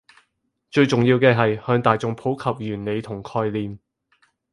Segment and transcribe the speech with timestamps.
[0.71, 3.77] 最重要嘅係向大衆普及原理同概念